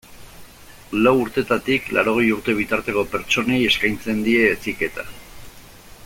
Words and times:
Lau 1.07 1.11
urtetatik 1.25 1.91
laurogei 1.97 2.25
urte 2.37 2.55
bitarteko 2.61 3.03
pertsonei 3.13 3.59
eskaintzen 3.73 4.27
die 4.29 4.37
heziketa. 4.47 5.05